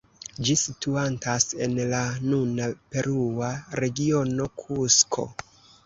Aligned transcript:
Ĝi 0.47 0.53
situantas 0.61 1.45
en 1.67 1.77
la 1.93 2.01
nuna 2.33 2.71
perua 2.95 3.53
regiono 3.85 4.53
Kusko. 4.65 5.33